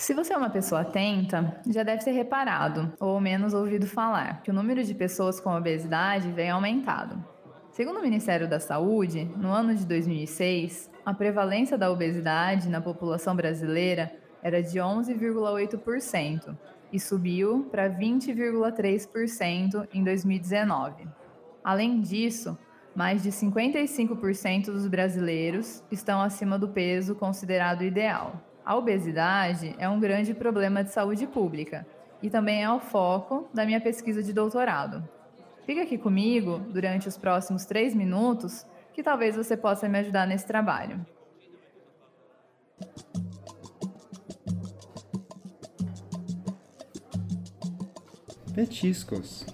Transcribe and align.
Se 0.00 0.14
você 0.14 0.32
é 0.32 0.36
uma 0.36 0.48
pessoa 0.48 0.80
atenta, 0.80 1.60
já 1.68 1.82
deve 1.82 2.02
ter 2.02 2.12
reparado, 2.12 2.90
ou 2.98 3.20
menos 3.20 3.52
ouvido 3.52 3.86
falar, 3.86 4.40
que 4.40 4.50
o 4.50 4.54
número 4.54 4.82
de 4.82 4.94
pessoas 4.94 5.38
com 5.38 5.54
obesidade 5.54 6.32
vem 6.32 6.48
aumentado. 6.48 7.22
Segundo 7.70 7.98
o 7.98 8.02
Ministério 8.02 8.48
da 8.48 8.58
Saúde, 8.58 9.30
no 9.36 9.48
ano 9.48 9.74
de 9.74 9.84
2006, 9.84 10.90
a 11.04 11.12
prevalência 11.12 11.76
da 11.76 11.90
obesidade 11.90 12.70
na 12.70 12.80
população 12.80 13.36
brasileira 13.36 14.10
era 14.42 14.62
de 14.62 14.78
11,8% 14.78 16.56
e 16.90 16.98
subiu 16.98 17.68
para 17.70 17.90
20,3% 17.90 19.86
em 19.92 20.02
2019. 20.02 21.06
Além 21.62 22.00
disso, 22.00 22.56
mais 22.96 23.22
de 23.22 23.28
55% 23.28 24.64
dos 24.72 24.88
brasileiros 24.88 25.84
estão 25.90 26.22
acima 26.22 26.58
do 26.58 26.68
peso 26.68 27.14
considerado 27.14 27.84
ideal. 27.84 28.49
A 28.70 28.76
obesidade 28.76 29.74
é 29.78 29.88
um 29.88 29.98
grande 29.98 30.32
problema 30.32 30.84
de 30.84 30.92
saúde 30.92 31.26
pública 31.26 31.84
e 32.22 32.30
também 32.30 32.62
é 32.62 32.72
o 32.72 32.78
foco 32.78 33.48
da 33.52 33.66
minha 33.66 33.80
pesquisa 33.80 34.22
de 34.22 34.32
doutorado. 34.32 35.02
Fica 35.66 35.82
aqui 35.82 35.98
comigo 35.98 36.60
durante 36.70 37.08
os 37.08 37.18
próximos 37.18 37.64
três 37.64 37.96
minutos 37.96 38.64
que 38.94 39.02
talvez 39.02 39.34
você 39.34 39.56
possa 39.56 39.88
me 39.88 39.98
ajudar 39.98 40.24
nesse 40.24 40.46
trabalho. 40.46 41.04
Petiscos. 48.54 49.44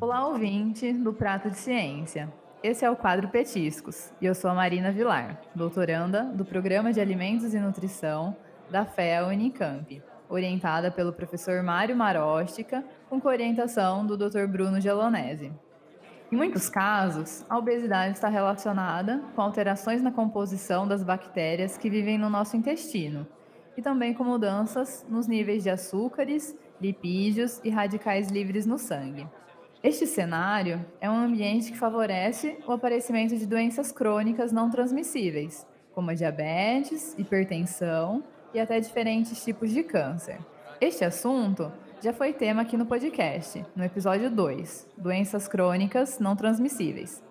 Olá, 0.00 0.26
ouvinte 0.26 0.94
do 0.94 1.12
Prato 1.12 1.50
de 1.50 1.58
Ciência. 1.58 2.32
Esse 2.66 2.84
é 2.84 2.90
o 2.90 2.96
quadro 2.96 3.28
Petiscos 3.28 4.12
e 4.20 4.26
eu 4.26 4.34
sou 4.34 4.50
a 4.50 4.54
Marina 4.54 4.90
Vilar, 4.90 5.40
doutoranda 5.54 6.24
do 6.24 6.44
Programa 6.44 6.92
de 6.92 7.00
Alimentos 7.00 7.54
e 7.54 7.60
Nutrição 7.60 8.36
da 8.68 8.84
FEA 8.84 9.24
Unicamp, 9.24 10.02
orientada 10.28 10.90
pelo 10.90 11.12
professor 11.12 11.62
Mário 11.62 11.94
Maróstica, 11.94 12.84
com 13.08 13.20
coorientação 13.20 14.04
do 14.04 14.16
Dr. 14.16 14.48
Bruno 14.48 14.80
Gelonese. 14.80 15.52
Em 16.32 16.34
muitos 16.34 16.68
casos, 16.68 17.46
a 17.48 17.56
obesidade 17.56 18.14
está 18.14 18.26
relacionada 18.26 19.22
com 19.36 19.42
alterações 19.42 20.02
na 20.02 20.10
composição 20.10 20.88
das 20.88 21.04
bactérias 21.04 21.78
que 21.78 21.88
vivem 21.88 22.18
no 22.18 22.28
nosso 22.28 22.56
intestino 22.56 23.28
e 23.76 23.80
também 23.80 24.12
com 24.12 24.24
mudanças 24.24 25.06
nos 25.08 25.28
níveis 25.28 25.62
de 25.62 25.70
açúcares, 25.70 26.58
lipídios 26.80 27.60
e 27.62 27.70
radicais 27.70 28.28
livres 28.28 28.66
no 28.66 28.76
sangue. 28.76 29.24
Este 29.86 30.04
cenário 30.04 30.84
é 31.00 31.08
um 31.08 31.16
ambiente 31.16 31.70
que 31.70 31.78
favorece 31.78 32.58
o 32.66 32.72
aparecimento 32.72 33.36
de 33.36 33.46
doenças 33.46 33.92
crônicas 33.92 34.50
não 34.50 34.68
transmissíveis, 34.68 35.64
como 35.94 36.10
a 36.10 36.14
diabetes, 36.14 37.14
hipertensão 37.16 38.24
e 38.52 38.58
até 38.58 38.80
diferentes 38.80 39.44
tipos 39.44 39.70
de 39.70 39.84
câncer. 39.84 40.40
Este 40.80 41.04
assunto 41.04 41.70
já 42.02 42.12
foi 42.12 42.32
tema 42.32 42.62
aqui 42.62 42.76
no 42.76 42.84
podcast, 42.84 43.64
no 43.76 43.84
episódio 43.84 44.28
2, 44.28 44.88
Doenças 44.98 45.46
Crônicas 45.46 46.18
Não 46.18 46.34
Transmissíveis. 46.34 47.22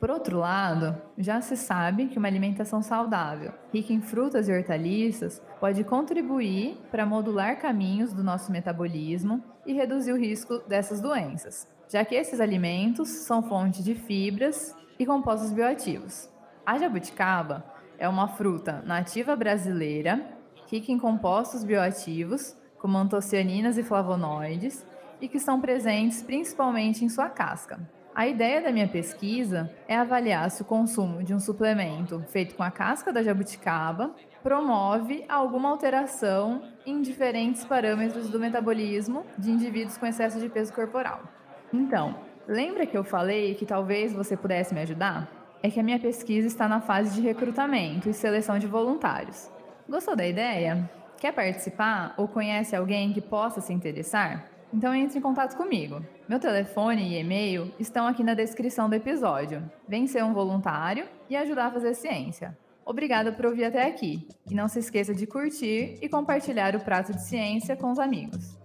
Por 0.00 0.10
outro 0.10 0.36
lado, 0.36 1.00
já 1.16 1.40
se 1.40 1.56
sabe 1.56 2.08
que 2.08 2.18
uma 2.18 2.26
alimentação 2.26 2.82
saudável, 2.82 3.52
rica 3.72 3.92
em 3.92 4.02
frutas 4.02 4.48
e 4.48 4.52
hortaliças, 4.52 5.40
pode 5.60 5.84
contribuir 5.84 6.76
para 6.90 7.06
modular 7.06 7.60
caminhos 7.60 8.12
do 8.12 8.24
nosso 8.24 8.50
metabolismo 8.50 9.40
e 9.64 9.72
reduzir 9.72 10.12
o 10.12 10.18
risco 10.18 10.58
dessas 10.66 11.00
doenças, 11.00 11.68
já 11.90 12.04
que 12.04 12.14
esses 12.14 12.40
alimentos 12.40 13.08
são 13.08 13.42
fonte 13.42 13.82
de 13.82 13.96
fibras 13.96 14.76
e 14.96 15.04
compostos 15.04 15.50
bioativos. 15.50 16.30
A 16.64 16.78
jabuticaba 16.78 17.64
é 17.98 18.08
uma 18.08 18.28
fruta 18.28 18.80
nativa 18.86 19.34
brasileira, 19.34 20.24
rica 20.70 20.92
em 20.92 20.98
compostos 20.98 21.64
bioativos, 21.64 22.56
como 22.78 22.96
antocianinas 22.96 23.76
e 23.76 23.82
flavonoides, 23.82 24.86
e 25.20 25.28
que 25.28 25.40
são 25.40 25.60
presentes 25.60 26.22
principalmente 26.22 27.04
em 27.04 27.08
sua 27.08 27.28
casca. 27.28 27.80
A 28.14 28.26
ideia 28.26 28.60
da 28.60 28.72
minha 28.72 28.88
pesquisa 28.88 29.70
é 29.88 29.96
avaliar 29.96 30.48
se 30.50 30.62
o 30.62 30.64
consumo 30.64 31.24
de 31.24 31.34
um 31.34 31.40
suplemento 31.40 32.24
feito 32.28 32.54
com 32.54 32.62
a 32.62 32.70
casca 32.70 33.12
da 33.12 33.22
jabuticaba 33.22 34.14
promove 34.42 35.24
alguma 35.28 35.68
alteração 35.68 36.62
em 36.86 37.02
diferentes 37.02 37.64
parâmetros 37.64 38.30
do 38.30 38.38
metabolismo 38.38 39.24
de 39.36 39.50
indivíduos 39.50 39.98
com 39.98 40.06
excesso 40.06 40.38
de 40.38 40.48
peso 40.48 40.72
corporal. 40.72 41.39
Então, 41.72 42.16
lembra 42.48 42.86
que 42.86 42.96
eu 42.96 43.04
falei 43.04 43.54
que 43.54 43.64
talvez 43.64 44.12
você 44.12 44.36
pudesse 44.36 44.74
me 44.74 44.80
ajudar? 44.80 45.28
É 45.62 45.70
que 45.70 45.78
a 45.78 45.82
minha 45.82 45.98
pesquisa 45.98 46.46
está 46.46 46.66
na 46.66 46.80
fase 46.80 47.14
de 47.14 47.20
recrutamento 47.20 48.08
e 48.08 48.14
seleção 48.14 48.58
de 48.58 48.66
voluntários. 48.66 49.50
Gostou 49.88 50.16
da 50.16 50.26
ideia? 50.26 50.88
Quer 51.18 51.32
participar 51.32 52.14
ou 52.16 52.26
conhece 52.26 52.74
alguém 52.74 53.12
que 53.12 53.20
possa 53.20 53.60
se 53.60 53.72
interessar? 53.72 54.50
Então 54.72 54.94
entre 54.94 55.18
em 55.18 55.22
contato 55.22 55.56
comigo. 55.56 56.00
Meu 56.28 56.38
telefone 56.38 57.02
e 57.02 57.18
e-mail 57.18 57.72
estão 57.78 58.06
aqui 58.06 58.22
na 58.22 58.34
descrição 58.34 58.88
do 58.88 58.94
episódio. 58.94 59.62
Vem 59.86 60.06
ser 60.06 60.24
um 60.24 60.32
voluntário 60.32 61.06
e 61.28 61.36
ajudar 61.36 61.66
a 61.66 61.70
fazer 61.72 61.94
ciência. 61.94 62.56
Obrigada 62.86 63.32
por 63.32 63.46
ouvir 63.46 63.64
até 63.64 63.86
aqui. 63.86 64.26
E 64.48 64.54
não 64.54 64.66
se 64.66 64.78
esqueça 64.78 65.14
de 65.14 65.26
curtir 65.26 65.98
e 66.00 66.08
compartilhar 66.08 66.74
o 66.74 66.80
prato 66.80 67.12
de 67.12 67.22
ciência 67.22 67.76
com 67.76 67.90
os 67.90 67.98
amigos. 67.98 68.56